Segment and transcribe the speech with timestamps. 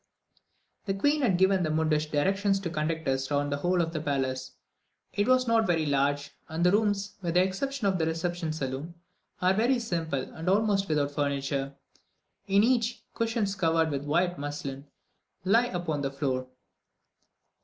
[0.85, 4.01] The queen had given the mundsch directions to conduct us round the whole of the
[4.01, 4.53] palace.
[5.13, 8.95] It is not very large, and the rooms, with the exception of the reception saloon,
[9.43, 11.75] are very simple, and almost without furniture;
[12.47, 14.87] in each, cushions covered with white muslin
[15.45, 16.47] lie upon the floor.